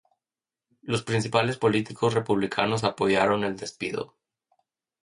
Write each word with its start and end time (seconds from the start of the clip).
Los 0.81 1.03
principales 1.03 1.57
políticos 1.57 2.15
republicanos 2.15 2.83
apoyaron 2.83 3.43
el 3.43 3.55
despido. 3.55 4.15